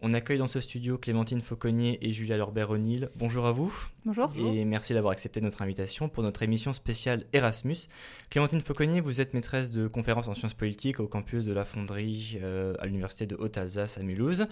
[0.00, 3.08] On accueille dans ce studio Clémentine Fauconnier et Julia Lorbert-O'Neill.
[3.16, 3.74] Bonjour à vous.
[4.04, 4.32] Bonjour.
[4.36, 7.88] Et merci d'avoir accepté notre invitation pour notre émission spéciale Erasmus.
[8.30, 12.38] Clémentine Fauconnier, vous êtes maîtresse de conférences en sciences politiques au campus de la Fonderie
[12.40, 14.46] euh, à l'Université de Haute-Alsace à Mulhouse.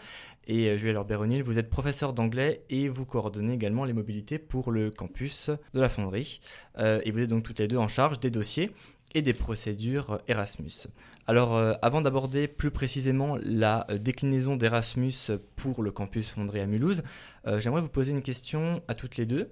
[0.48, 4.72] Et euh, Julia Lorbert-O'Neill, vous êtes professeure d'anglais et vous coordonnez également les mobilités pour
[4.72, 6.40] le campus de la Fonderie.
[6.78, 8.72] Euh, et vous êtes donc toutes les deux en charge des dossiers
[9.14, 10.88] et des procédures Erasmus.
[11.26, 15.14] Alors, euh, avant d'aborder plus précisément la euh, déclinaison d'Erasmus
[15.56, 17.02] pour le campus Fonderie à Mulhouse,
[17.46, 19.50] euh, j'aimerais vous poser une question à toutes les deux.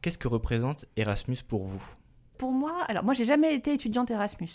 [0.00, 1.82] Qu'est-ce que représente Erasmus pour vous?
[2.38, 4.50] Pour moi, alors moi j'ai jamais été étudiante Erasmus.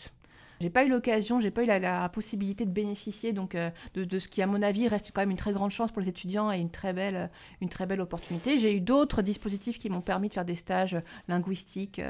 [0.62, 3.56] J'ai pas eu l'occasion, j'ai pas eu la, possibilité de bénéficier donc
[3.94, 6.10] de, ce qui, à mon avis, reste quand même une très grande chance pour les
[6.10, 7.30] étudiants et une très belle,
[7.70, 8.58] très belle opportunité.
[8.58, 12.02] J'ai eu d'autres dispositifs qui m'ont permis de faire des stages linguistiques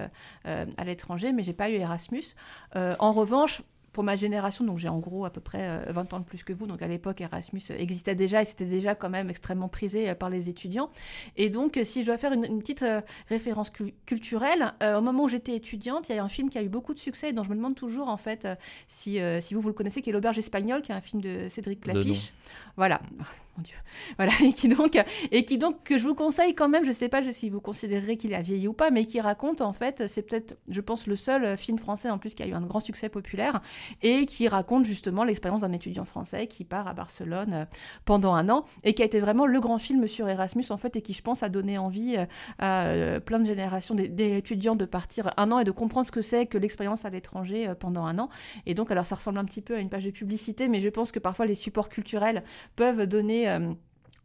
[0.43, 2.35] à l'étranger, mais j'ai pas eu Erasmus.
[2.75, 3.61] en revanche,
[3.93, 6.43] pour ma génération, donc j'ai en gros à peu près 20 euh, ans de plus
[6.43, 10.09] que vous, donc à l'époque Erasmus existait déjà et c'était déjà quand même extrêmement prisé
[10.09, 10.89] euh, par les étudiants.
[11.37, 13.71] Et donc si je dois faire une, petite euh, référence
[14.05, 16.93] culturelle, au moment où j'étais étudiante, il y a un film qui a eu beaucoup
[16.93, 18.47] de succès et dont je me demande toujours en fait
[18.87, 21.47] si, si vous vous le connaissez, qui est L'Auberge espagnole, qui est un film de
[21.49, 22.33] Cédric Clapiche.
[22.75, 23.01] Voilà,
[23.57, 23.75] mon Dieu.
[24.17, 24.99] Voilà, et qui donc,
[25.31, 28.17] et qui donc que je vous conseille quand même, je sais pas si vous considérez
[28.17, 31.15] qu'il a vieilli ou pas, mais qui raconte en fait, c'est peut-être, je pense, le
[31.15, 33.61] seul film français en plus qui a eu un grand succès populaire
[34.01, 37.65] et qui raconte justement l'expérience d'un étudiant français qui part à Barcelone euh,
[38.05, 40.95] pendant un an et qui a été vraiment le grand film sur Erasmus en fait
[40.95, 42.25] et qui je pense a donné envie euh,
[42.59, 46.21] à euh, plein de générations d'étudiants de partir un an et de comprendre ce que
[46.21, 48.29] c'est que l'expérience à l'étranger pendant un an.
[48.65, 50.89] Et donc alors ça ressemble un petit peu à une page de publicité, mais je
[50.89, 52.43] pense que parfois les supports culturels
[52.75, 53.47] peuvent donner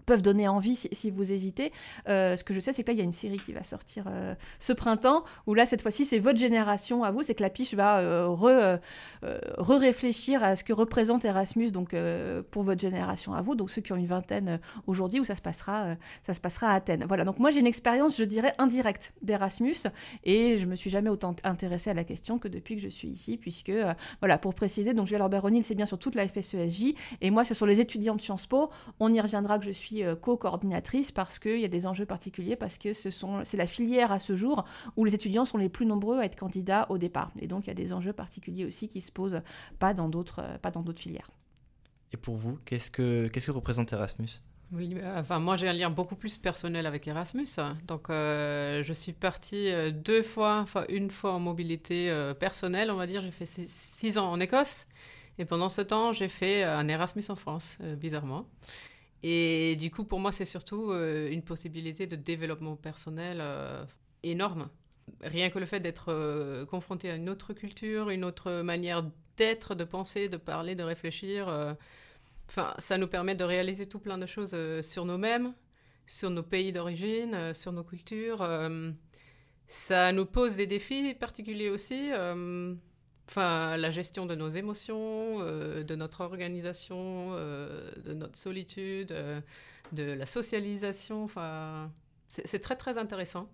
[0.08, 1.70] peuvent donner envie si, vous hésitez.
[2.08, 3.62] Euh, ce que je sais, c'est que là, il y a une série qui va
[3.62, 7.42] sortir euh, ce printemps, où là, cette fois-ci, c'est votre génération à vous, c'est que
[7.42, 8.78] la piche va euh,
[9.22, 11.94] re-réfléchir à ce que représente Erasmus donc,
[12.50, 15.42] pour votre génération à vous, donc ceux qui ont une vingtaine aujourd'hui, où ça se,
[15.42, 17.04] passera, ça se passera à Athènes.
[17.06, 19.76] Voilà, donc moi, j'ai une expérience, je dirais, indirecte d'Erasmus,
[20.24, 23.08] et je me suis jamais autant intéressée à la question que depuis que je suis
[23.08, 23.72] ici, puisque,
[24.20, 27.52] voilà, pour préciser, donc Julia Lorbert-O'Neill, c'est bien sur toute la FSESJ, et moi, ce
[27.52, 28.70] sont les étudiants de Sciences Po,
[29.00, 32.56] on y reviendra que je suis euh, co-coordinatrice parce qu'il y a des enjeux particuliers,
[32.56, 34.64] parce que ce sont, c'est la filière à ce jour
[34.96, 37.30] où les étudiants sont les plus nombreux à être candidats au départ.
[37.40, 39.40] Et donc il y a des enjeux particuliers aussi qui se posent
[39.78, 41.30] pas dans d'autres, euh, pas dans d'autres filières.
[42.12, 44.28] Et pour vous, qu'est-ce que, qu'est-ce que représente Erasmus?
[44.72, 47.48] Oui, euh, enfin moi j'ai un lien beaucoup plus personnel avec Erasmus.
[47.86, 53.22] Donc je suis partie deux fois, enfin une fois en mobilité personnelle, on va dire.
[53.22, 54.86] J'ai fait six, ans en Écosse
[55.38, 58.46] et pendant ce temps j'ai fait un Erasmus en France, bizarrement.
[59.22, 63.84] Et du coup, pour moi, c'est surtout euh, une possibilité de développement personnel euh,
[64.22, 64.68] énorme.
[65.22, 69.04] Rien que le fait d'être euh, confronté à une autre culture, une autre manière
[69.36, 71.48] d'être, de penser, de parler, de réfléchir,
[72.48, 75.54] enfin, ça nous permet de réaliser tout plein de choses sur nous-mêmes,
[76.06, 78.44] sur nos pays d'origine, sur nos cultures.
[79.68, 82.10] ça nous pose des défis particuliers aussi
[83.28, 89.40] enfin, la gestion de nos émotions, euh, de notre organisation, euh, de notre solitude, euh,
[89.92, 91.24] de la socialisation.
[91.24, 91.92] Enfin,
[92.28, 93.50] c'est très très intéressant.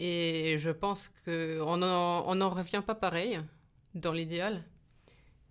[0.00, 3.40] Et je pense qu'on n'en revient pas pareil
[3.94, 4.64] dans l'idéal.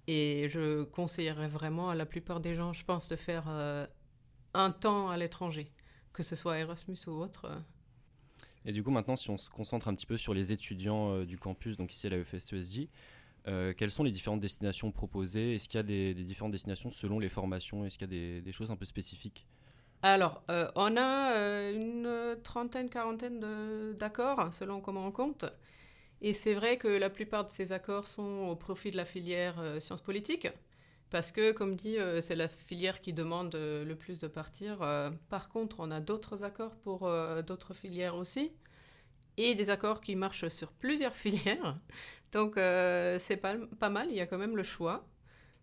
[0.08, 3.48] Et je conseillerais vraiment à la plupart des gens, je pense, de faire
[4.54, 5.72] un temps à l'étranger,
[6.12, 7.50] que ce soit Erasmus ou autre.
[8.66, 11.38] Et du coup, maintenant, si on se concentre un petit peu sur les étudiants du
[11.38, 12.90] campus, donc ici à la EFSESJ,
[13.48, 15.56] euh, quelles sont les différentes destinations proposées?
[15.56, 17.86] Est-ce qu'il y a des, différentes destinations selon les formations?
[17.86, 19.46] Est-ce qu'il y a des, choses un peu spécifiques?
[20.02, 23.40] Alors, euh, on a euh, une trentaine, quarantaine
[23.98, 25.46] d'accords selon comment on compte.
[26.22, 29.62] Et c'est vrai que la plupart de ces accords sont au profit de la filière
[29.80, 30.48] sciences politiques.
[31.10, 34.80] Parce que, comme dit, c'est la filière qui demande le plus de partir.
[35.30, 37.12] par contre, on a d'autres accords pour
[37.46, 38.54] d'autres filières aussi
[39.38, 41.80] et des accords qui marchent sur plusieurs filières.
[42.32, 45.06] Donc euh, c'est pas, pas mal, il y a quand même le choix.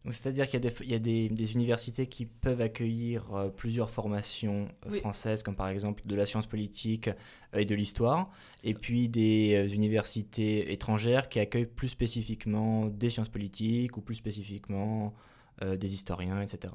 [0.07, 5.43] C'est-à-dire qu'il y a, des, des, universités qui peuvent accueillir euh, plusieurs formations euh, françaises,
[5.43, 7.11] comme par exemple de la science politique
[7.53, 8.31] et de l'histoire,
[8.65, 15.13] et puis des universités étrangères qui accueillent plus spécifiquement des sciences politiques ou plus spécifiquement
[15.61, 16.73] des historiens, etc.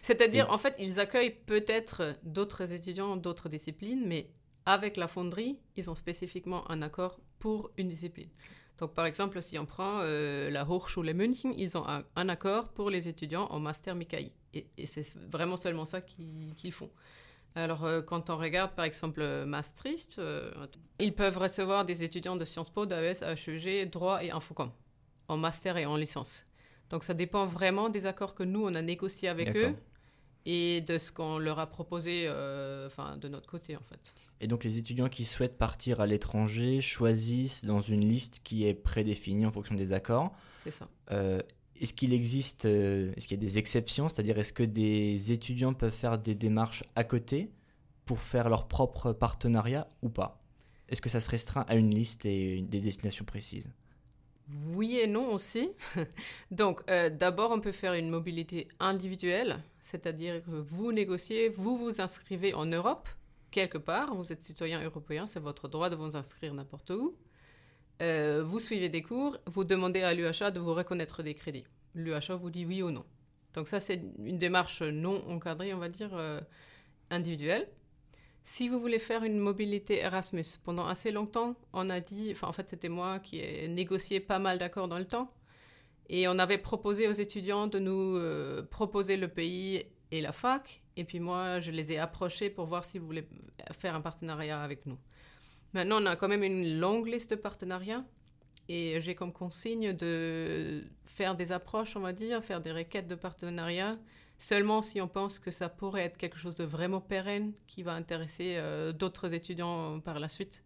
[0.00, 4.28] C'est-à-dire, en fait, ils accueillent peut-être d'autres étudiants d'autres disciplines, mais
[4.68, 8.28] avec la fonderie, ils ont spécifiquement un accord pour une discipline.
[8.76, 12.90] Donc, par exemple, si on prend euh, la Hochschule München, ils ont un, accord pour
[12.90, 14.30] les étudiants en master Mikai.
[14.52, 16.90] Et, c'est vraiment seulement ça qu'ils font.
[17.54, 20.52] Alors, euh, quand on regarde, par exemple, Maastricht, euh,
[21.00, 24.70] ils peuvent recevoir des étudiants de Sciences Po, d'AES, HEG, droit et infocom,
[25.28, 26.44] en master et en licence.
[26.90, 29.74] Donc, ça dépend vraiment des accords que nous, on a négociés avec eux
[30.50, 32.26] et de ce qu'on leur a proposé
[32.86, 34.14] enfin, de notre côté en fait.
[34.40, 38.72] Et donc les étudiants qui souhaitent partir à l'étranger choisissent dans une liste qui est
[38.72, 40.32] prédéfinie en fonction des accords.
[40.56, 40.88] C'est ça.
[41.78, 44.08] est-ce qu'il existe, est-ce qu'il y a des exceptions?
[44.08, 47.50] C'est-à-dire est-ce que des étudiants peuvent faire des démarches à côté
[48.06, 50.42] pour faire leur propre partenariat ou pas?
[50.88, 53.70] Est-ce que ça se restreint à une liste et des destinations précises?
[54.74, 55.70] Oui et non aussi.
[56.50, 62.00] Donc, euh, d'abord, on peut faire une mobilité individuelle, c'est-à-dire que vous négociez, vous vous
[62.00, 63.08] inscrivez en Europe,
[63.50, 67.14] quelque part, vous êtes citoyen européen, c'est votre droit de vous inscrire n'importe où.
[68.00, 71.64] Euh, vous suivez des cours, vous demandez à l'UHA de vous reconnaître des crédits.
[71.94, 73.04] L'UHA vous dit oui ou non.
[73.54, 76.40] Donc ça, c'est une démarche non encadrée, on va dire, euh,
[77.10, 77.68] individuelle.
[78.48, 82.54] Si vous voulez faire une mobilité Erasmus, pendant assez longtemps, on a dit, enfin en
[82.54, 85.30] fait c'était moi qui ai négocié pas mal d'accords dans le temps,
[86.08, 90.80] et on avait proposé aux étudiants de nous euh, proposer le pays et la fac,
[90.96, 93.28] et puis moi je les ai approchés pour voir s'ils voulaient
[93.78, 94.96] faire un partenariat avec nous.
[95.74, 98.06] Maintenant on a quand même une longue liste de partenariats,
[98.70, 103.14] et j'ai comme consigne de faire des approches, on va dire, faire des requêtes de
[103.14, 103.98] partenariat
[104.38, 107.92] seulement si on pense que ça pourrait être quelque chose de vraiment pérenne qui va
[107.92, 110.64] intéresser euh, d'autres étudiants par la suite.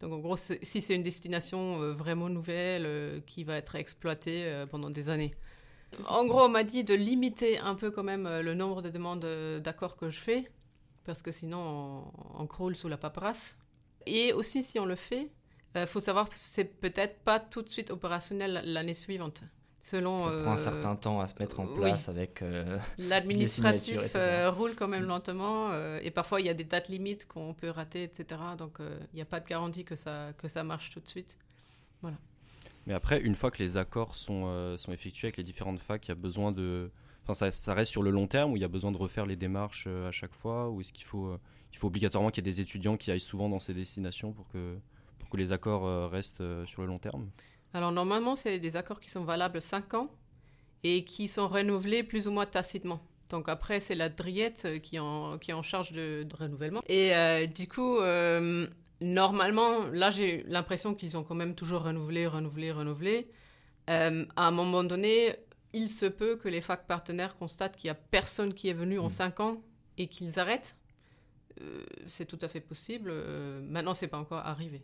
[0.00, 4.64] Donc en gros, si c'est une destination euh, vraiment nouvelle euh, qui va être exploitée
[4.70, 5.34] pendant des années.
[6.06, 9.26] En gros, on m'a dit de limiter un peu quand même le nombre de demandes
[9.62, 10.50] d'accords que je fais,
[11.04, 13.58] parce que sinon on, on, croule sous la paperasse.
[14.06, 15.30] Et aussi, si on le fait,
[15.76, 19.42] il faut savoir que c'est peut-être pas tout de suite opérationnel l'année suivante.
[19.84, 22.40] Selon, ça prend un certain temps à se mettre en place avec.
[22.40, 26.88] Euh, L'administratif euh, roule quand même lentement euh, et parfois il y a des dates
[26.88, 28.40] limites qu'on peut rater, etc.
[28.56, 31.36] Donc il n'y a pas de garantie que ça, que ça marche tout de suite.
[32.00, 32.16] Voilà.
[32.86, 36.10] Mais après, une fois que les accords sont, sont effectués avec les différentes facs, il
[36.10, 36.92] y a besoin de.
[37.24, 39.26] Enfin, ça, ça, reste sur le long terme ou il y a besoin de refaire
[39.26, 41.36] les démarches à chaque fois Ou est-ce qu'il faut,
[41.72, 44.48] il faut obligatoirement qu'il y ait des étudiants qui aillent souvent dans ces destinations pour
[44.48, 44.76] que,
[45.18, 47.28] pour que les accords restent sur le long terme?
[47.74, 50.10] Alors normalement, c'est des accords qui sont valables 5 ans
[50.84, 53.00] et qui sont renouvelés plus ou moins tacitement.
[53.30, 56.82] Donc après, c'est la Driette qui, en, qui est en charge de, renouvellement.
[56.86, 58.66] Et euh, du coup, euh,
[59.00, 63.30] normalement, là, j'ai l'impression qu'ils ont quand même toujours renouvelé, renouvelé, renouvelé.
[63.88, 65.36] Euh, à un moment donné,
[65.72, 68.98] il se peut que les facs partenaires constatent qu'il n'y a personne qui est venu
[68.98, 69.42] en 5 mmh.
[69.42, 69.62] ans
[69.96, 70.76] et qu'ils arrêtent.
[72.06, 73.12] c'est tout à fait possible.
[73.62, 74.82] maintenant, c'est pas encore arrivé.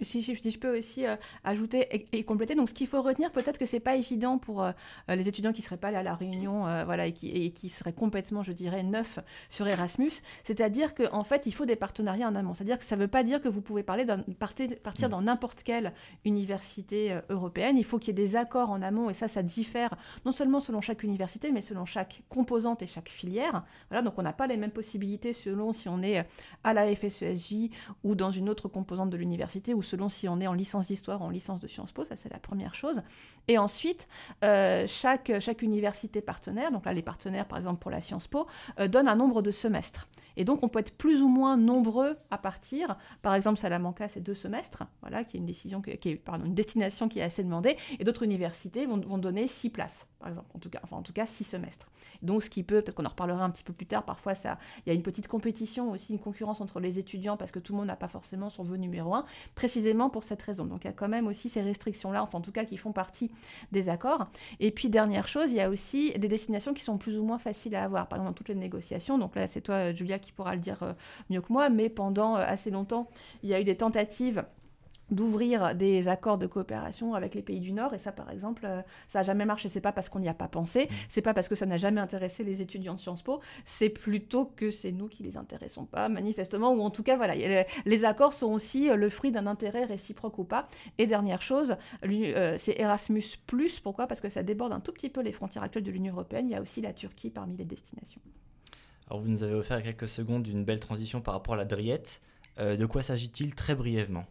[0.00, 3.66] Si, je peux aussi euh, ajouter et, compléter, donc ce qu'il faut retenir, peut-être que
[3.66, 4.72] c'est pas évident pour euh,
[5.08, 7.68] euh, les étudiants qui seraient pas allés à la Réunion, voilà, et qui, et qui,
[7.68, 10.12] seraient complètement, je dirais, neufs sur Erasmus.
[10.44, 12.54] C'est-à-dire qu'en en fait, il faut des partenariats en amont.
[12.54, 14.06] C'est-à-dire que ça ne veut pas dire que vous pouvez parler
[14.38, 15.10] partir, partir mm.
[15.10, 15.92] dans n'importe quelle
[16.24, 17.76] université européenne.
[17.76, 20.60] Il faut qu'il y ait des accords en amont, et ça, ça diffère non seulement
[20.60, 23.64] selon chaque université, mais selon chaque composante et chaque filière.
[23.90, 26.26] Voilà, donc on n'a pas les mêmes possibilités selon si on est
[26.64, 27.70] à la FSESJ
[28.04, 31.20] ou dans une autre composante de l'université ou selon si on est en licence d'histoire
[31.20, 33.02] ou en licence de Sciences Po, ça c'est la première chose.
[33.46, 34.08] Et ensuite,
[34.44, 35.30] euh, chaque,
[35.62, 38.46] université partenaire, donc là les partenaires par exemple pour la Sciences Po,
[38.78, 40.08] euh, donne un nombre de semestres.
[40.38, 42.96] Et donc, on peut être plus ou moins nombreux à partir.
[43.22, 46.54] Par exemple, Salamanca, c'est deux semestres, voilà, qui est une décision, qui est, pardon, une
[46.54, 47.76] destination qui est assez demandée.
[47.98, 51.12] Et d'autres universités vont, donner six places, par exemple, en tout cas, enfin, en tout
[51.12, 51.90] cas, six semestres.
[52.22, 54.04] Donc, ce qui peut, peut-être qu'on en reparlera un petit peu plus tard.
[54.04, 57.50] Parfois, ça, il y a une petite compétition aussi, une concurrence entre les étudiants parce
[57.50, 59.24] que tout le monde n'a pas forcément son vœu numéro un,
[59.56, 60.64] précisément pour cette raison.
[60.66, 62.92] Donc, il y a quand même aussi ces restrictions-là, enfin, en tout cas, qui font
[62.92, 63.32] partie
[63.72, 64.28] des accords.
[64.60, 67.38] Et puis, dernière chose, il y a aussi des destinations qui sont plus ou moins
[67.38, 68.06] faciles à avoir.
[68.06, 69.18] Par exemple, dans toutes les négociations.
[69.18, 70.92] Donc là, c'est toi, Julia, qui qui pourra le dire euh,
[71.30, 73.08] mieux que moi, mais pendant euh, assez longtemps,
[73.42, 74.44] il y a eu des tentatives
[75.10, 77.94] d'ouvrir des accords de coopération avec les pays du Nord.
[77.94, 79.70] Et ça par exemple euh, ça n'a jamais marché.
[79.70, 80.84] C'est pas parce qu'on n'y a pas pensé.
[80.84, 80.94] Mmh.
[81.08, 83.40] c'est pas parce que ça n'a jamais intéressé les étudiants de Sciences Po.
[83.64, 86.74] C'est plutôt que c'est nous qui les intéressons pas manifestement.
[86.74, 87.34] Ou en tout cas voilà
[87.86, 90.68] les accords sont aussi le fruit d'un intérêt réciproque ou pas.
[90.98, 93.24] Et dernière chose c'est Erasmus
[93.82, 94.06] pourquoi?
[94.06, 96.50] Parce que ça déborde un tout petit peu les frontières actuelles de l'Union européenne.
[96.50, 98.20] Il y a aussi la Turquie parmi les destinations
[99.08, 102.20] alors vous nous avez offert quelques secondes d'une belle transition par rapport à la Driette.
[102.58, 104.26] Euh, de quoi s'agit-il très brièvement?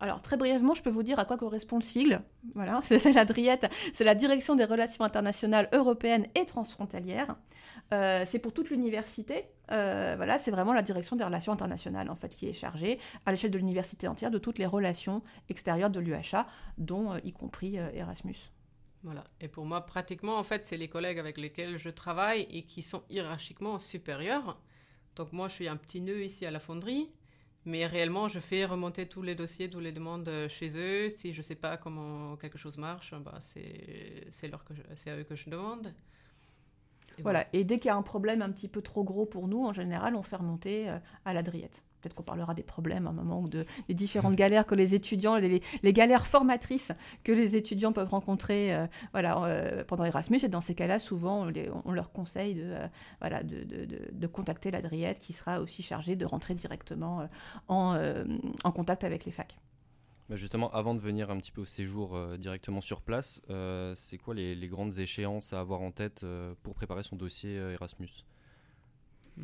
[0.00, 2.20] Alors très brièvement, je peux vous dire à quoi correspond le sigle.
[2.54, 3.60] Voilà, c'est la DRIET,
[3.92, 7.36] c'est la Direction des relations internationales européennes et transfrontalières.
[7.92, 9.46] Euh, c'est pour toute l'université.
[9.70, 13.30] Euh, voilà, c'est vraiment la direction des relations internationales en fait qui est chargée à
[13.30, 18.50] l'échelle de l'université entière de toutes les relations extérieures de l'UHA, dont y compris Erasmus.
[19.08, 19.24] Voilà.
[19.40, 22.82] Et pour moi, pratiquement, en fait, c'est les collègues avec lesquels je travaille et qui
[22.82, 24.60] sont hiérarchiquement supérieurs.
[25.16, 27.08] Donc moi, je suis un petit nœud ici à la fonderie,
[27.64, 31.08] mais réellement, je fais remonter tous les dossiers, toutes les demandes chez eux.
[31.08, 34.50] Si je ne sais pas comment quelque chose marche, bah, c'est
[35.06, 35.94] à eux que je demande.
[37.22, 37.46] voilà.
[37.54, 39.72] Et dès qu'il y a un problème un petit peu trop gros pour nous, en
[39.72, 41.82] général, on fait remonter à l'Adriette.
[42.00, 44.94] Peut-être qu'on parlera des problèmes à un moment ou de, des différentes galères que les
[44.94, 46.92] étudiants, les, galères formatrices
[47.24, 50.38] que les étudiants peuvent rencontrer euh, voilà, euh, pendant Erasmus.
[50.42, 51.48] Et dans ces cas-là, souvent,
[51.84, 52.86] on, leur conseille de, euh,
[53.20, 57.28] voilà, de, de, de contacter l'Adriette qui sera aussi chargée de rentrer directement
[57.68, 57.96] en,
[58.64, 59.58] en, contact avec les facs.
[60.28, 63.42] Bah, justement, avant de venir un petit peu au séjour directement sur place,
[63.96, 66.24] c'est quoi les, les, grandes échéances à avoir en tête
[66.62, 68.24] pour préparer son dossier Erasmus?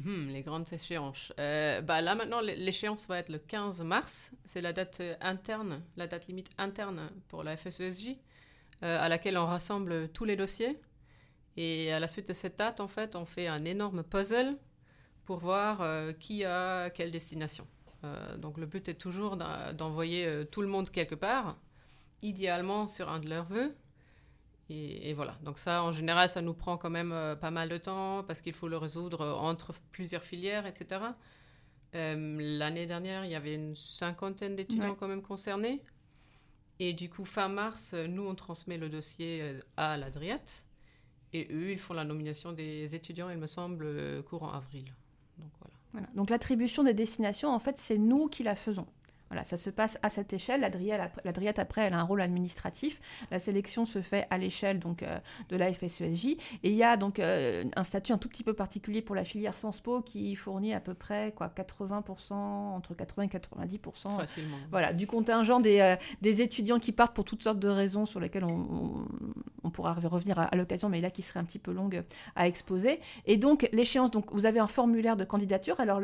[0.03, 1.33] Hmm, les grandes échéances.
[1.39, 4.33] Euh, bah là maintenant, l'échéance va être le 15 mars.
[4.45, 8.17] C'est la date euh, interne, la date limite interne pour la FSESJ,
[8.83, 10.81] euh, à laquelle on rassemble tous les dossiers.
[11.57, 14.57] Et à la suite de cette date, en fait, on fait un énorme puzzle
[15.25, 15.87] pour voir
[16.19, 17.67] qui a quelle destination.
[18.39, 21.57] donc le but est toujours d'envoyer tout le monde quelque part,
[22.21, 23.75] idéalement sur un de leurs vœux.
[24.71, 27.77] Et, voilà, donc ça, en général, ça nous prend quand même euh, pas mal de
[27.77, 31.03] temps parce qu'il faut le résoudre euh, entre plusieurs filières, etc.
[31.95, 35.83] Euh, l'année dernière, il y avait une cinquantaine d'étudiants quand même concernés.
[36.81, 40.65] Et du coup, fin mars, nous, on transmet le dossier à l'Adriette.
[41.33, 44.87] Et eux, ils font la nomination des étudiants, il me semble, courant avril.
[45.39, 46.09] Donc voilà.
[46.15, 48.87] Donc l'attribution des destinations, en fait, c'est nous qui la faisons.
[49.35, 50.61] Voilà, ça se passe à cette échelle.
[50.61, 53.01] L'Adriette, après, elle a un rôle administratif.
[53.33, 56.27] La sélection se fait à l'échelle donc euh, de la FSESJ.
[56.63, 59.25] Et il y a donc euh, un statut un tout petit peu particulier pour la
[59.25, 64.57] filière Sciences Po qui fournit à peu près quoi, 80%, entre 80 et 90% Facilement.
[64.71, 68.21] voilà, du contingent des, euh, des, étudiants qui partent pour toutes sortes de raisons sur
[68.21, 69.05] lesquelles on,
[69.65, 72.05] on, pourra revenir à, l'occasion, mais là qui serait un petit peu longue
[72.37, 73.01] à exposer.
[73.27, 75.81] Et donc, l'échéance, donc vous avez un formulaire de candidature.
[75.81, 76.01] Alors,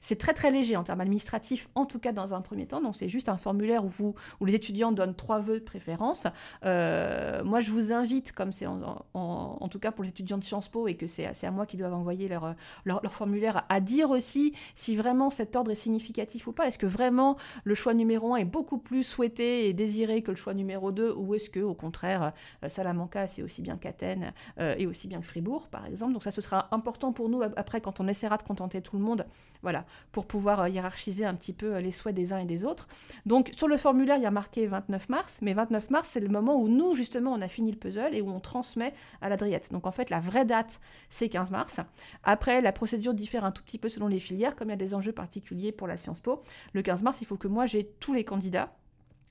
[0.00, 3.08] c'est très très léger en termes administratifs, en tout cas dans un premier donc c'est
[3.08, 6.26] juste un formulaire où, vous, où les étudiants donnent trois vœux de préférence.
[6.64, 10.68] Euh, moi, je vous invite, comme c'est en, tout cas pour les étudiants de Sciences
[10.68, 14.54] Po et que c'est à moi qui doivent envoyer leur, leur, formulaire, à dire aussi
[14.74, 16.68] si vraiment cet ordre est significatif ou pas.
[16.68, 20.36] Est-ce que vraiment le choix numéro un est beaucoup plus souhaité et désiré que le
[20.36, 22.32] choix numéro 2 ou est-ce que au contraire
[22.64, 26.12] euh, Salamanca c'est aussi bien qu'Athènes euh, et aussi bien que Fribourg par exemple?
[26.12, 29.02] Donc ça ce sera important pour nous après quand on essaiera de contenter tout le
[29.02, 29.26] monde,
[29.62, 32.88] voilà, pour pouvoir hiérarchiser un petit peu les souhaits des uns et des autres.
[33.26, 36.28] Donc sur le formulaire, il y a marqué 29 mars, mais 29 mars, c'est le
[36.28, 39.72] moment où nous, justement, on a fini le puzzle et où on transmet à l'Adriette.
[39.72, 41.80] Donc en fait, la vraie date, c'est 15 mars.
[42.24, 44.76] Après, la procédure diffère un tout petit peu selon les filières, comme il y a
[44.76, 46.42] des enjeux particuliers pour la Sciences Po.
[46.72, 48.72] Le 15 mars, il faut que moi, j'ai tous les candidats.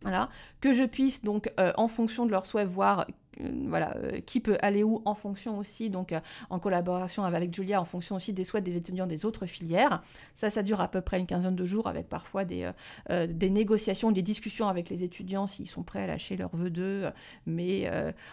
[0.02, 0.30] Voilà,
[0.62, 3.06] que je puisse donc euh, en fonction de leur souhait voir
[3.42, 6.14] euh, voilà, euh, qui peut aller où en fonction aussi, donc
[6.50, 10.02] en collaboration avec Julia, en fonction aussi des souhaits des étudiants des autres filières.
[10.36, 12.72] Ça, ça dure à peu près une quinzaine de jours avec parfois des,
[13.10, 17.10] négociations, des discussions avec les étudiants s'ils sont prêts à lâcher leurs vœux d'eux,
[17.46, 17.92] mais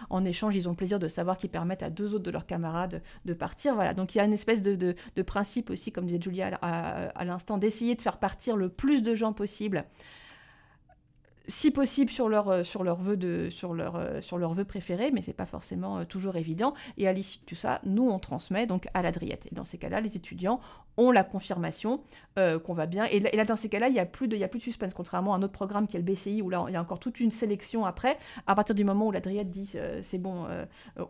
[0.09, 2.47] en échange, ils ont le plaisir de savoir qu'ils permettent à deux autres de leurs
[2.47, 3.75] camarades de partir.
[3.75, 7.09] Voilà, donc il y a une espèce de, de, principe aussi, comme disait Julia à,
[7.09, 9.85] à l'instant, d'essayer de faire partir le plus de gens possible
[11.49, 15.23] si possible sur leur, euh, sur leur vœu de, sur leur, euh, sur préféré, mais
[15.23, 16.75] c'est pas forcément euh, toujours évident.
[16.99, 19.47] Et à l'issue de tout ça, nous on transmet donc à l'Adriette.
[19.50, 20.61] Et dans ces cas-là, les étudiants
[20.99, 22.00] ont la confirmation
[22.37, 23.05] qu'on va bien.
[23.05, 25.35] Et là, dans ces cas-là, il n'y a, plus de, a plus de suspense, contrairement
[25.35, 27.21] à un autre programme qui est le BCI, où là, il y a encore toute
[27.21, 28.17] une sélection après.
[28.47, 29.73] À partir du moment où l'Adriette dit
[30.03, 30.47] c'est bon,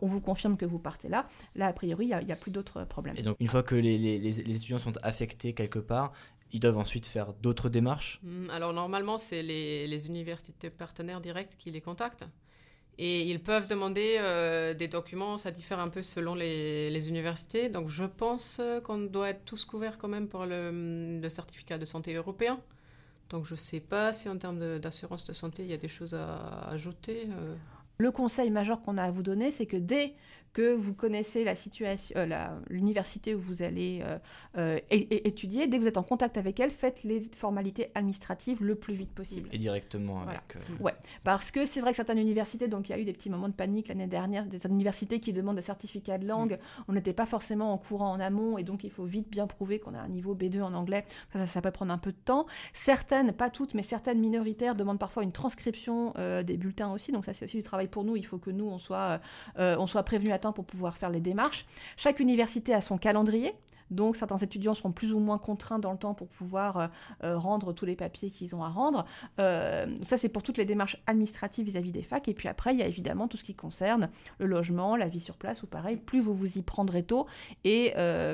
[0.01, 1.25] on vous confirme que vous partez là,
[1.55, 3.15] là, a priori, il n'y a, plus d'autres problèmes.
[3.17, 6.11] Et donc, une fois que les, les, les, étudiants sont affectés quelque part,
[6.51, 11.71] ils doivent ensuite faire d'autres démarches hmm, Alors normalement, c'est les, universités partenaires directes qui
[11.71, 12.25] les contactent.
[12.99, 17.69] Et ils peuvent demander euh, des documents, ça diffère un peu selon les, universités.
[17.69, 22.13] Donc je pense qu'on doit être tous couverts quand même pour le, certificat de santé
[22.13, 22.59] européen.
[23.29, 25.89] Donc je ne sais pas si en termes d'assurance de, santé, il y a des
[25.89, 27.27] choses à ajouter.
[27.29, 27.55] Euh.
[27.97, 30.13] Le conseil majeur qu'on a à vous donner, c'est que dès
[30.57, 34.17] que vous connaissez la situation, euh, l'université où vous allez euh,
[34.57, 38.73] euh, étudier, dès que vous êtes en contact avec elle, faites les formalités administratives le
[38.73, 39.49] plus vite possible.
[39.51, 40.57] Et directement avec.
[40.79, 43.29] Ouais, parce que c'est vrai que certaines universités, donc il y a eu des petits
[43.29, 46.83] moments de panique l'année dernière, des universités qui demandent des certificats de langue, mm.
[46.87, 49.77] on n'était pas forcément en courant en amont, et donc il faut vite bien prouver
[49.77, 51.05] qu'on a un niveau B2 en anglais.
[51.33, 52.47] Ça, ça, peut prendre un peu de temps.
[52.73, 57.35] Certaines, pas toutes, mais certaines minoritaires demandent parfois une transcription des bulletins aussi, donc ça
[57.35, 58.15] c'est aussi du travail pour nous.
[58.15, 59.19] Il faut que nous on soit,
[59.57, 61.65] on soit prévenus à temps pour pouvoir faire les démarches.
[61.95, 63.53] Chaque université a son calendrier.
[63.91, 66.87] Donc certains étudiants seront plus ou moins contraints dans le temps pour pouvoir euh,
[67.23, 69.05] euh, rendre tous les papiers qu'ils ont à rendre.
[69.39, 72.27] Euh, ça c'est pour toutes les démarches administratives vis-à-vis des facs.
[72.27, 75.21] Et puis après il y a évidemment tout ce qui concerne le logement, la vie
[75.21, 75.97] sur place ou pareil.
[75.97, 77.27] Plus vous vous y prendrez tôt
[77.63, 77.93] et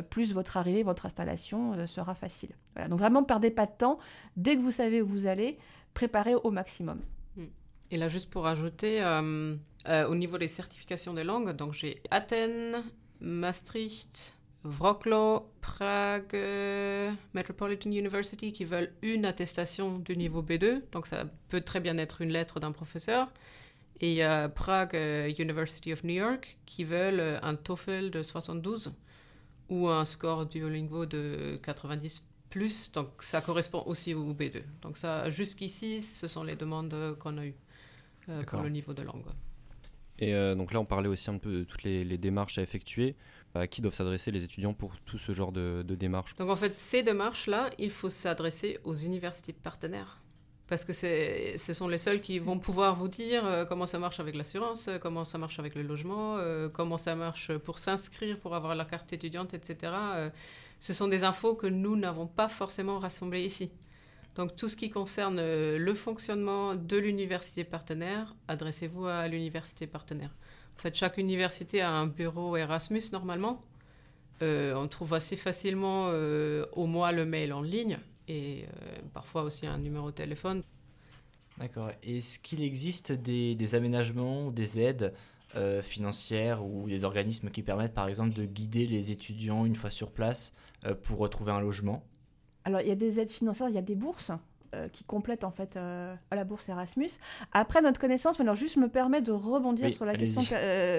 [0.10, 2.50] plus votre arrivée, votre installation sera facile.
[2.76, 2.88] Voilà.
[2.88, 4.00] Donc vraiment ne perdez pas de temps.
[4.38, 5.58] Dès que vous savez où vous allez,
[5.94, 7.00] préparez au maximum.
[7.94, 12.84] Et là juste pour ajouter, euh, au niveau des certifications des langues, donc j'ai Athènes,
[13.22, 14.34] Maastricht,
[14.64, 16.36] Wroclaw, Prague
[17.36, 20.82] Metropolitan University qui veulent une attestation du niveau B2.
[20.92, 23.30] Donc ça peut très bien être une lettre d'un professeur.
[24.02, 24.96] Et il y a Prague
[25.38, 28.92] University of New York qui veulent un TOEFL de 72
[29.70, 32.92] ou un score Duolingo de 90 plus.
[32.92, 34.64] Donc ça correspond aussi au B2.
[34.82, 37.63] Donc ça, jusqu'ici, ce sont les demandes qu'on a eues euh,
[38.48, 39.26] pour le niveau de langue.
[40.20, 43.16] Et euh, donc là, on parlait aussi un peu de toutes les, démarches à effectuer.
[43.56, 46.34] À qui doivent s'adresser les étudiants pour tout ce genre de, de démarches?
[46.34, 50.24] Donc en fait, ces démarches-là, il faut s'adresser aux universités partenaires
[50.68, 54.20] parce que ce sont les seuls qui vont pouvoir vous dire euh, comment ça marche
[54.20, 58.40] avec l'assurance, euh, comment ça marche avec le logement, euh, comment ça marche pour s'inscrire,
[58.40, 59.94] pour avoir la carte étudiante, etc.
[60.80, 63.72] ce sont des infos que nous n'avons pas forcément rassemblées ici.
[64.36, 70.32] Donc tout ce qui concerne le fonctionnement de l'université partenaire, adressez-vous à l'université partenaire.
[70.78, 73.62] En fait, chaque université a un bureau Erasmus normalement.
[74.42, 76.08] on trouve assez facilement
[76.74, 80.64] au mois le mail en ligne et euh, parfois aussi un numéro de téléphone.
[81.58, 81.92] D'accord.
[82.02, 85.14] Est-ce qu'il existe des, aménagements, des aides
[85.56, 89.92] euh, financières ou des organismes qui permettent par exemple de guider les étudiants une fois
[89.92, 90.54] sur place
[90.86, 92.04] euh, pour retrouver un logement?
[92.66, 94.32] Alors il y a des aides financières, il y a des bourses.
[94.92, 97.12] qui complètent en fait à la bourse Erasmus.
[97.52, 100.42] Après notre connaissance, mais alors juste me permet de rebondir sur la question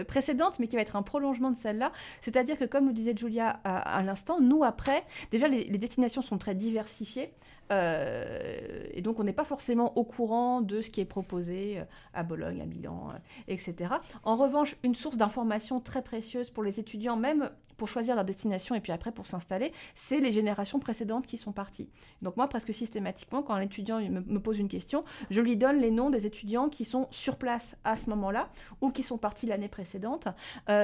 [0.06, 1.90] précédente, mais qui va être un prolongement de celle-là.
[2.20, 5.02] C'est-à-dire que comme nous disait Julia à, l'instant, nous après,
[5.32, 7.32] déjà les, les, destinations sont très diversifiées.
[7.72, 11.84] Euh, et donc on n'est pas forcément au courant de ce qui est proposé euh,
[12.12, 13.18] à Bologne, à Milan, euh,
[13.48, 13.94] etc.
[14.22, 18.74] En revanche, une source d'information très précieuse pour les étudiants, même pour choisir leur destination
[18.74, 21.88] et puis après pour s'installer, c'est les générations précédentes qui sont parties.
[22.22, 25.90] Donc moi, presque systématiquement, quand un étudiant me, pose une question, je lui donne les
[25.90, 28.48] noms des étudiants qui sont sur place à ce moment-là
[28.80, 30.28] ou qui sont partis l'année précédente,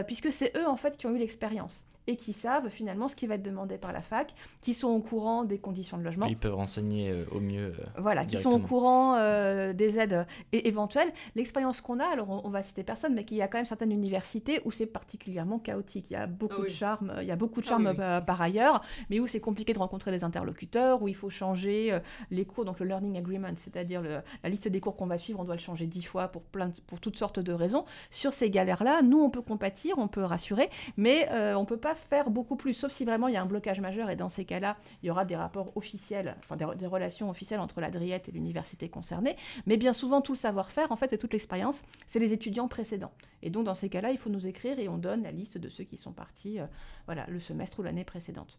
[0.07, 3.27] puisque c'est eux en fait qui ont eu l'expérience et qui savent finalement ce qui
[3.27, 6.27] va être demandé par la fac, qui sont au courant des conditions de logement.
[6.27, 7.73] Ils peuvent renseigner euh, au mieux.
[7.79, 11.13] Euh, voilà, qui sont au courant euh, des aides éventuelles.
[11.37, 13.93] L'expérience qu'on a, alors on, va citer personne, mais qu'il y a quand même certaines
[13.93, 16.07] universités où c'est particulièrement chaotique.
[16.11, 18.41] Il y a beaucoup ah de charme, il y a beaucoup de ah charme par
[18.43, 21.99] ailleurs, mais où c'est compliqué de rencontrer des interlocuteurs, où il faut changer
[22.31, 25.45] les cours, donc le learning agreement, c'est-à-dire la liste des cours qu'on va suivre, on
[25.45, 27.85] doit le changer dix fois pour plein, pour toutes sortes de raisons.
[28.11, 32.31] Sur ces galères-là, nous on peut compatir, on peut rassurer, mais on peut pas faire
[32.31, 34.77] beaucoup plus, sauf si vraiment il y a un blocage majeur, et dans ces cas-là,
[35.03, 39.37] il y aura des rapports officiels, enfin des, relations officielles entre la et l'université concernée.
[39.67, 43.13] Mais bien souvent, tout le savoir-faire, en fait, et toute l'expérience, c'est les étudiants précédents.
[43.43, 45.69] Et donc, dans ces cas-là, il faut nous écrire et on donne la liste de
[45.69, 46.67] ceux qui sont partis, euh,
[47.07, 48.59] voilà, le semestre ou l'année précédente.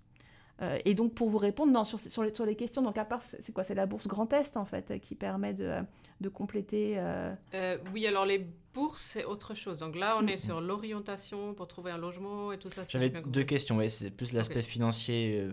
[0.62, 3.06] Euh, et donc, pour vous répondre, non, sur, sur, les, sur les questions, donc à
[3.06, 3.64] part, c'est quoi?
[3.64, 5.80] C'est la bourse Grand Est, en fait, qui permet de,
[6.20, 6.96] de compléter.
[6.98, 9.80] Euh, euh, oui, alors les bourses, c'est autre chose.
[9.80, 10.46] Donc là, on est mm.
[10.46, 12.84] sur l'orientation pour trouver un logement et tout ça.
[12.84, 13.78] J'avais deux questions.
[13.78, 15.50] Ouais, c'est plus l'aspect financier,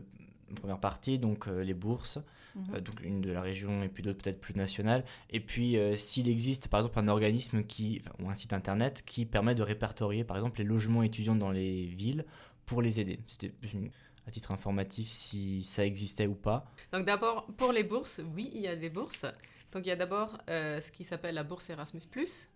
[0.56, 2.18] première partie, donc les bourses.
[2.56, 2.80] Mm-hmm.
[2.80, 5.04] donc une de la région et puis d'autres peut-être plus nationales.
[5.30, 9.54] Et puis s'il existe par exemple un organisme qui, ou un site internet qui permet
[9.54, 12.24] de répertorier par exemple les logements étudiants dans les villes
[12.64, 13.20] pour les aider.
[13.26, 13.90] C'était une
[14.28, 18.60] à titre informatif si ça existait ou pas Donc d'abord, pour les bourses, oui, il
[18.60, 19.24] y a des bourses.
[19.72, 22.00] Donc il y a d'abord euh, ce qui s'appelle la bourse Erasmus⁇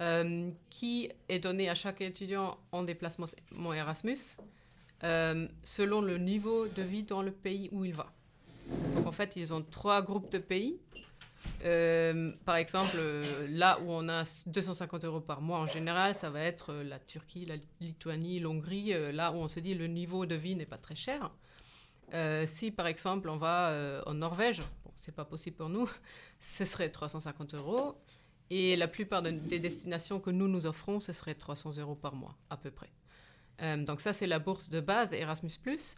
[0.00, 3.26] euh, qui est donnée à chaque étudiant en déplacement
[3.74, 4.38] Erasmus,
[5.04, 8.10] euh, selon le niveau de vie dans le pays où il va.
[8.94, 10.78] Donc en fait, ils ont trois groupes de pays.
[11.64, 16.30] Euh, par exemple, euh, là où on a 250 euros par mois en général, ça
[16.30, 20.26] va être euh, la Turquie, la Lituanie, l'Hongrie, là où on se dit le niveau
[20.26, 21.30] de vie n'est pas très cher.
[22.46, 25.88] si par exemple on va en Norvège, bon, c'est pas possible pour nous,
[26.40, 27.96] ce serait 350 euros.
[28.52, 32.36] Et la plupart des destinations que nous nous offrons, ce serait 300 euros par mois
[32.48, 32.90] à peu près.
[33.84, 35.50] donc ça c'est la bourse de base Erasmus⁇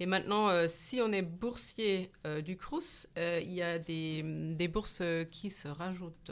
[0.00, 4.22] et maintenant, euh, si on est boursier euh, du CRUS, euh, il y a des,
[4.54, 6.30] des, bourses qui se rajoutent.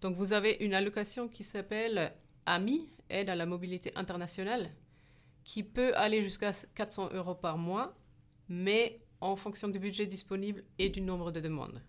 [0.00, 2.12] Donc, vous avez une allocation qui s'appelle
[2.46, 4.70] AMI, Aide à la mobilité internationale,
[5.42, 7.96] qui peut aller jusqu'à 400 euros par mois,
[8.48, 11.82] mais en fonction du budget disponible et du nombre de demandes.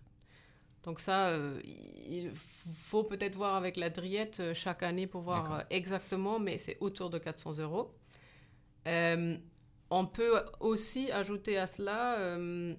[0.82, 6.58] Donc ça, il faut peut-être voir avec la Driette chaque année pour voir exactement, mais
[6.58, 7.94] c'est autour de 400 euros.
[9.94, 12.74] On peut aussi ajouter à cela euh,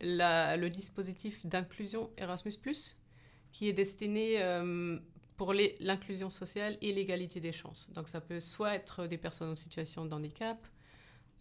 [0.00, 2.96] le dispositif d'inclusion Erasmus,
[3.52, 4.98] qui est destiné euh,
[5.36, 7.90] pour l'inclusion sociale et l'égalité des chances.
[7.92, 10.56] Donc, ça peut soit être des personnes en situation de handicap,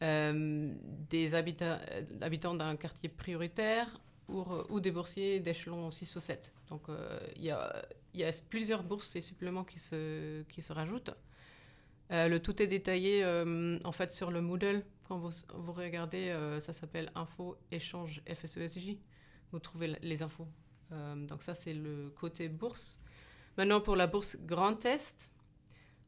[0.01, 0.73] euh,
[1.09, 6.53] des habitants, d'un quartier prioritaire ou, des boursiers d'échelon 6 ou 7.
[6.67, 6.81] Donc,
[7.37, 7.81] il y, a,
[8.49, 11.15] plusieurs bourses et suppléments qui se, qui se rajoutent.
[12.11, 13.25] Le tout est détaillé
[13.83, 14.83] en fait sur le Moodle.
[15.07, 18.97] Quand vous, vous regardez, ça s'appelle Info Échange FSESJ.
[19.51, 20.47] Vous trouvez les infos.
[20.91, 22.99] donc ça, c'est le côté bourse.
[23.57, 25.33] Maintenant, pour la bourse Grand Test,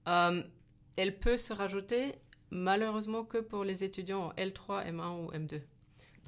[0.06, 2.16] elle peut se rajouter
[2.54, 5.62] malheureusement que pour les étudiants en L3, M1 ou M2.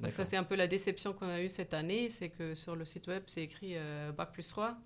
[0.00, 2.76] Donc ça, c'est un peu la déception qu'on a eue cette année, c'est que sur
[2.76, 4.76] le site web, c'est écrit euh, Bac plus 3,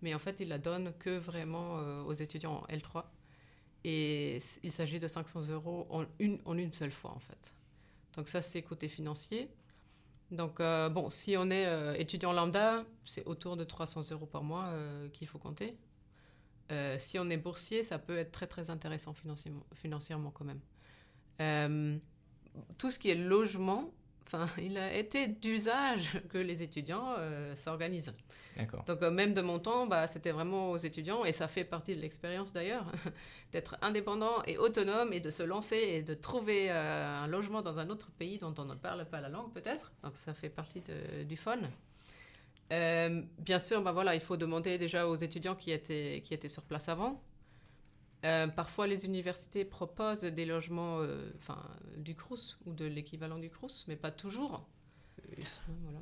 [0.00, 3.04] mais en fait, il la donne que vraiment euh, aux étudiants en L3.
[3.84, 7.54] Et il s'agit de 500 euros en une, seule fois, en fait.
[8.16, 9.48] Donc ça, c'est côté financier.
[10.30, 14.72] Donc, euh, bon, si on est étudiant lambda, c'est autour de 300 euros par mois
[15.12, 15.76] qu'il faut compter.
[16.98, 19.14] si on est boursier, ça peut être très, très intéressant
[19.74, 22.00] financièrement quand même.
[22.76, 23.92] tout ce qui est logement,
[24.30, 28.12] Enfin, il a été d'usage que les étudiants euh, s'organisent.
[28.86, 31.96] Donc euh, même de mon temps, bah, c'était vraiment aux étudiants, et ça fait partie
[31.96, 32.84] de l'expérience d'ailleurs,
[33.52, 37.80] d'être indépendant et autonome et de se lancer et de trouver euh, un logement dans
[37.80, 39.92] un autre pays dont on ne parle pas la langue peut-être.
[40.02, 40.82] Donc ça fait partie
[41.26, 41.56] du fun.
[42.68, 46.64] bien sûr, bah, voilà, il faut demander déjà aux étudiants qui étaient, qui étaient sur
[46.64, 47.22] place avant.
[48.24, 51.30] Euh, parfois, les universités proposent des logements euh,
[51.96, 54.66] du CRUS ou de l'équivalent du CRUS, mais pas toujours.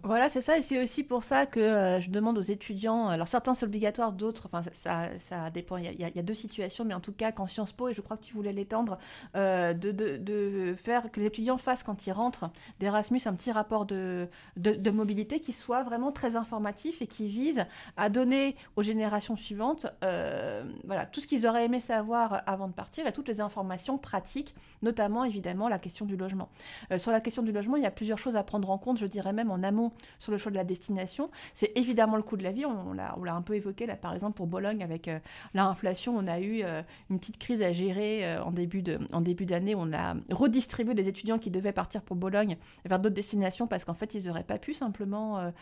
[0.07, 3.27] Voilà, c'est ça, et c'est aussi pour ça que euh, je demande aux étudiants, alors
[3.27, 7.01] certains c'est obligatoire, d'autres, enfin ça, ça, dépend, il y, a, deux situations, mais en
[7.01, 8.99] tout cas quand Sciences Po, et je crois que tu voulais l'étendre,
[9.35, 13.85] euh, de, de, faire que les étudiants fassent quand ils rentrent d'Erasmus un petit rapport
[13.85, 17.65] de, de, mobilité qui soit vraiment très informatif et qui vise
[17.97, 22.73] à donner aux générations suivantes euh, voilà, tout ce qu'ils auraient aimé savoir avant de
[22.75, 26.49] partir et toutes les informations pratiques, notamment évidemment la question du logement.
[26.97, 29.07] sur la question du logement, il y a plusieurs choses à prendre en compte, je
[29.16, 31.31] dirais même en amont sur le choix de la destination.
[31.55, 34.37] C'est évidemment le coût de la vie, on, l'a un peu évoqué là par exemple
[34.37, 35.18] pour Bologne avec euh,
[35.55, 39.92] l'inflation, on a eu euh, une petite crise à gérer euh, en début d'année, on
[39.92, 44.14] a redistribué les étudiants qui devaient partir pour Bologne vers d'autres destinations parce qu'en fait
[44.14, 45.52] ils n'auraient pas pu simplement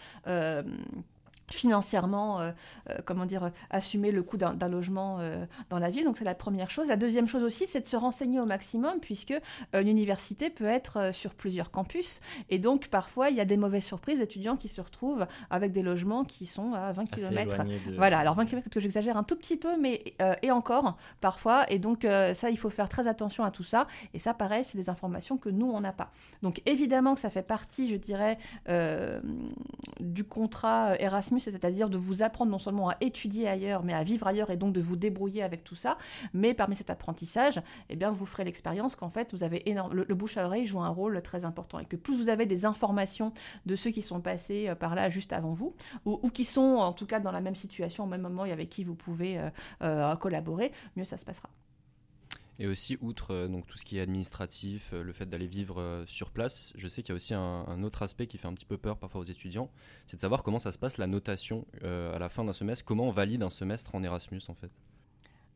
[1.50, 2.52] financièrement, euh,
[2.90, 6.04] euh, comment dire, assumer le coût d'un logement euh, dans la ville.
[6.04, 6.86] Donc c'est la première chose.
[6.88, 9.34] La deuxième chose aussi, c'est de se renseigner au maximum, puisque
[9.72, 12.20] une université peut être sur plusieurs campus.
[12.50, 15.82] Et donc parfois, il y a des mauvaises surprises d'étudiants qui se retrouvent avec des
[15.82, 17.62] logements qui sont à 20 km.
[17.96, 21.70] Voilà, alors 20 km, que j'exagère un tout petit peu, mais et encore, parfois.
[21.70, 23.86] Et donc ça, il faut faire très attention à tout ça.
[24.12, 26.10] Et ça, pareil, c'est des informations que nous, on n'a pas.
[26.42, 28.38] Donc évidemment que ça fait partie, je dirais,
[30.00, 34.26] du contrat Erasmus c'est-à-dire de vous apprendre non seulement à étudier ailleurs, mais à vivre
[34.26, 35.98] ailleurs et donc de vous débrouiller avec tout ça.
[36.32, 39.94] Mais parmi cet apprentissage, eh bien, vous ferez l'expérience qu'en fait, vous avez énorme...
[39.94, 42.64] le, bouche à oreille joue un rôle très important et que plus vous avez des
[42.64, 43.32] informations
[43.66, 46.92] de ceux qui sont passés euh, par là juste avant vous, ou, qui sont en
[46.92, 49.50] tout cas dans la même situation au même moment et avec qui vous pouvez euh,
[49.82, 51.48] euh, collaborer, mieux ça se passera.
[52.58, 55.80] Et aussi, outre euh, donc, tout ce qui est administratif, euh, le fait d'aller vivre
[55.80, 58.54] euh, sur place, je sais qu'il y a aussi un, autre aspect qui fait un
[58.54, 59.70] petit peu peur parfois aux étudiants,
[60.06, 63.08] c'est de savoir comment ça se passe la notation à la fin d'un semestre, comment
[63.08, 64.70] on valide un semestre en Erasmus en fait.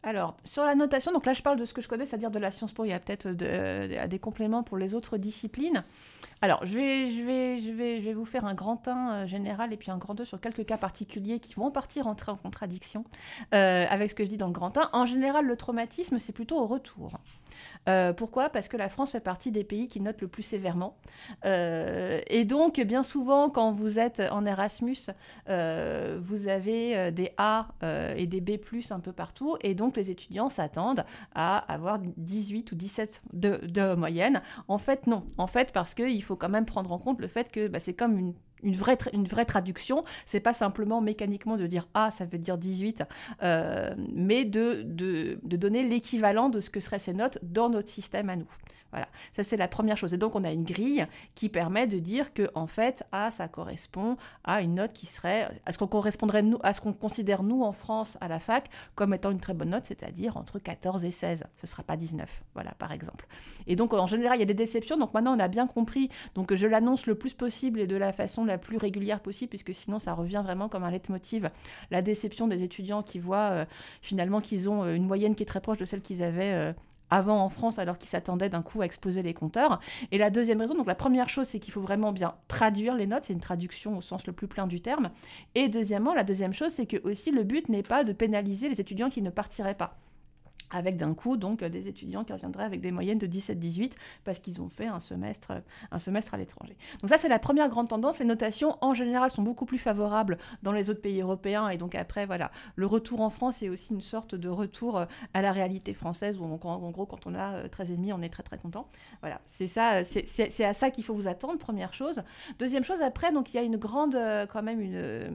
[0.09, 2.39] Alors, sur la notation, donc là je parle de ce que je connais, c'est-à-dire de
[2.39, 5.85] la science po, il y a peut-être des compléments pour les autres disciplines.
[6.41, 9.71] Alors, je vais, je vais, je vais, je vais vous faire un grand 1 général
[9.71, 13.05] et puis un grand 2 sur quelques cas particuliers qui vont partir entrer en contradiction
[13.53, 14.89] avec ce que je dis dans le grand 1.
[14.95, 17.11] En général, le traumatisme, c'est plutôt au retour.
[17.89, 18.49] Euh, pourquoi?
[18.51, 20.97] Parce que la France fait partie des pays qui notent le plus sévèrement.
[21.45, 24.97] Euh, et donc, bien souvent, quand vous êtes en Erasmus,
[25.49, 27.69] euh, vous avez des A
[28.17, 28.51] et des B
[28.91, 29.57] un peu partout.
[29.63, 34.43] Et donc, les étudiants s'attendent à avoir 18 ou 17 de, moyenne.
[34.69, 35.27] En fait, non.
[35.37, 37.95] En fait, parce qu'il faut quand même prendre en compte le fait que bah, c'est
[37.95, 40.05] comme une une vraie, une vraie traduction.
[40.27, 43.05] C'est pas simplement mécaniquement de dire ah, ça veut dire 18,
[43.43, 47.89] euh, mais de, de, de donner l'équivalent de ce que seraient ces notes dans notre
[47.89, 48.49] système à nous.
[48.91, 50.15] Voilà, ça c'est la première chose.
[50.15, 53.47] Et donc on a une grille qui permet de dire que en fait, A, ça
[53.47, 57.43] correspond à une note qui serait, à ce qu'on correspondrait nous, à ce qu'on considère
[57.43, 61.05] nous en France à la fac comme étant une très bonne note, c'est-à-dire entre 14
[61.05, 61.45] et 16.
[61.57, 63.27] Ce sera pas 19, voilà par exemple.
[63.67, 64.97] Et donc en général, il y a des déceptions.
[64.97, 66.09] Donc maintenant on a bien compris.
[66.35, 69.75] Donc je l'annonce le plus possible et de la façon la plus régulière possible, puisque
[69.75, 71.51] sinon ça revient vraiment comme un leitmotiv.
[71.91, 73.65] La déception des étudiants qui voient euh,
[74.03, 76.73] finalement qu'ils ont euh, une moyenne qui est très proche de celle qu'ils avaient euh,
[77.11, 79.81] avant en France alors qu'ils s'attendaient d'un coup à exploser les compteurs.
[80.11, 83.07] Et la deuxième raison, donc la première chose, c'est qu'il faut vraiment bien traduire les
[83.07, 85.11] notes, c'est une traduction au sens le plus plein du terme.
[85.55, 88.81] Et deuxièmement, la deuxième chose, c'est que aussi le but n'est pas de pénaliser les
[88.81, 89.97] étudiants qui ne partiraient pas.
[90.71, 93.93] Avec d'un coup donc des étudiants qui reviendraient avec des moyennes de 17-18
[94.25, 95.53] parce qu'ils ont fait un semestre,
[95.91, 96.77] un semestre à l'étranger.
[97.01, 98.19] Donc ça c'est la première grande tendance.
[98.19, 101.95] Les notations en général sont beaucoup plus favorables dans les autres pays européens et donc
[101.95, 105.05] après voilà le retour en France est aussi une sorte de retour
[105.35, 108.59] à la réalité française où en gros quand on a 13,5 on est très très
[108.59, 108.89] content.
[109.21, 112.23] Voilà c'est ça c'est à ça qu'il faut vous attendre première chose.
[112.59, 114.19] Deuxième chose après donc il y a une grande
[114.53, 115.33] quand même une,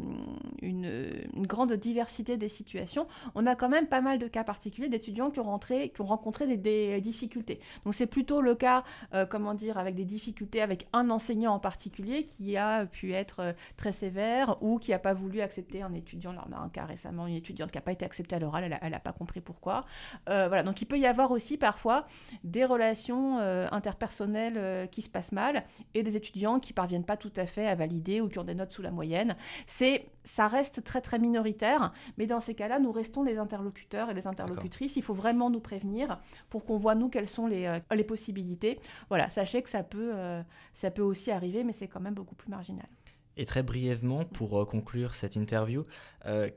[0.62, 3.08] une grande diversité des situations.
[3.36, 7.60] On a quand même pas mal de cas particuliers d'étudiants qui ont, rencontré des, difficultés.
[7.86, 8.84] Donc c'est plutôt le cas,
[9.14, 13.40] euh, comment dire, avec des difficultés avec un enseignant en particulier qui a pu être
[13.40, 16.32] euh, très sévère ou qui n'a pas voulu accepter un étudiant.
[16.32, 18.78] Alors on a un cas récemment, une étudiante qui n'a pas été acceptée à l'oral,
[18.82, 19.86] elle n'a pas compris pourquoi.
[20.30, 22.06] Euh, voilà, donc il peut y avoir aussi parfois
[22.44, 27.46] des relations interpersonnelles qui se passent mal et des étudiants qui parviennent pas tout à
[27.46, 29.36] fait à valider ou qui ont des notes sous la moyenne.
[29.66, 34.14] C'est, ça reste très très minoritaire, mais dans ces cas-là, nous restons les interlocuteurs et
[34.14, 34.96] les interlocutrices.
[34.96, 38.80] Il faut vraiment nous prévenir pour qu'on voit, nous, quelles sont les, euh, les possibilités.
[39.10, 40.42] Voilà, sachez que ça peut, euh,
[40.74, 42.88] ça peut aussi arriver, mais c'est quand même beaucoup plus marginal.
[43.36, 45.86] Et très brièvement, pour euh, conclure cette interview,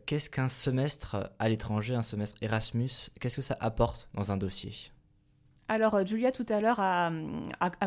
[0.06, 4.92] qu'est-ce qu'un semestre à l'étranger, un semestre Erasmus, qu'est-ce que ça apporte dans un dossier?
[5.68, 7.10] Alors, euh, Julia, tout à l'heure, a,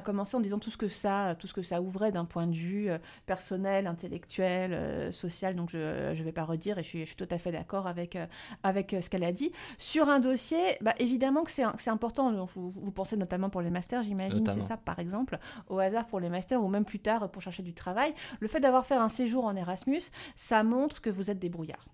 [0.04, 2.56] commencé en disant tout ce que ça, tout ce que ça ouvrait d'un point de
[2.56, 5.56] vue euh, personnel, intellectuel, euh, social.
[5.56, 8.18] Donc, je ne vais pas redire et je suis, tout à fait d'accord avec,
[8.64, 9.52] avec ce qu'elle a dit.
[9.78, 12.46] Sur un dossier, bah, évidemment que c'est important.
[12.54, 16.20] vous, vous, pensez notamment pour les masters, j'imagine, c'est ça, par exemple, au hasard pour
[16.20, 18.14] les masters ou même plus tard pour chercher du travail.
[18.40, 20.02] Le fait d'avoir fait un séjour en Erasmus,
[20.36, 21.86] ça montre que vous êtes débrouillard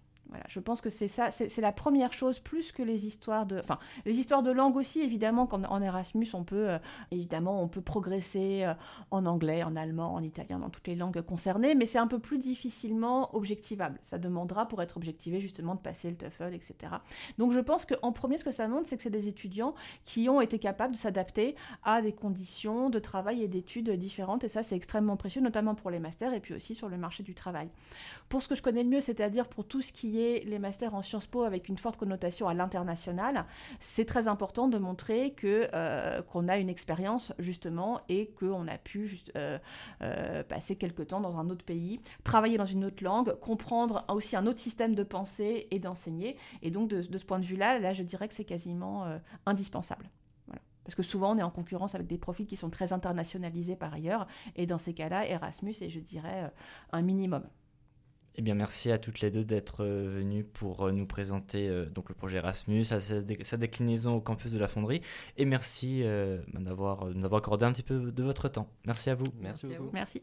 [0.47, 3.79] je pense que c'est ça, c'est la première chose plus que les histoires de, enfin,
[4.05, 5.47] les histoires de langue aussi évidemment.
[5.47, 6.79] Qu'en en Erasmus, on peut euh,
[7.11, 8.73] évidemment, on peut progresser euh,
[9.11, 12.19] en anglais, en allemand, en italien, dans toutes les langues concernées, mais c'est un peu
[12.19, 13.99] plus difficilement objectivable.
[14.03, 16.93] Ça demandera pour être objectivé justement de passer le TOEFL, etc.
[17.37, 20.29] Donc, je pense qu'en premier, ce que ça montre, c'est que c'est des étudiants qui
[20.29, 24.63] ont été capables de s'adapter à des conditions de travail et d'études différentes, et ça,
[24.63, 27.69] c'est extrêmement précieux, notamment pour les masters et puis aussi sur le marché du travail.
[28.29, 30.93] Pour ce que je connais le mieux, c'est-à-dire pour tout ce qui est les masters
[30.93, 33.45] en Sciences Po avec une forte connotation à l'international,
[33.79, 38.77] c'est très important de montrer que euh, qu'on a une expérience justement et qu'on a
[38.77, 39.57] pu euh,
[40.01, 44.35] euh, passer quelque temps dans un autre pays, travailler dans une autre langue, comprendre aussi
[44.35, 46.37] un autre système de pensée et d'enseigner.
[46.61, 49.05] Et donc de, ce point de vue-là, là je dirais que c'est quasiment
[49.45, 50.09] indispensable.
[50.83, 53.91] Parce que souvent, on est en concurrence avec des profils qui sont très internationalisés par
[53.93, 54.27] ailleurs.
[54.55, 56.51] Et dans ces cas-là, Erasmus est, je dirais,
[56.91, 57.43] un minimum.
[58.37, 61.85] Eh bien, merci à toutes les deux d'être euh, venues pour euh, nous présenter euh,
[61.85, 65.01] donc le projet Erasmus, sa, sa, déclinaison au campus de la Fonderie.
[65.37, 66.03] Et merci
[66.53, 68.67] bah, d'avoir, d'avoir accordé un petit peu de votre temps.
[68.85, 69.25] Merci à vous.
[69.41, 69.89] Merci, beaucoup.
[69.93, 70.21] Merci.